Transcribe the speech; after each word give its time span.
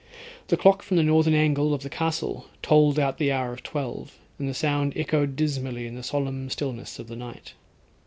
The 0.47 0.57
clock 0.57 0.81
from 0.81 0.97
the 0.97 1.03
northern 1.03 1.35
angle 1.35 1.75
of 1.75 1.83
the 1.83 1.87
castle 1.91 2.47
tolled 2.63 2.97
out 2.97 3.19
the 3.19 3.31
hour 3.31 3.53
of 3.53 3.61
twelve, 3.61 4.17
and 4.39 4.49
the 4.49 4.53
sound 4.55 4.93
echoed 4.97 5.35
dismally 5.35 5.85
in 5.85 5.93
the 5.93 6.01
solemn 6.01 6.49
stillness 6.49 6.97
of 6.97 7.07
the 7.07 7.15
night. 7.15 7.53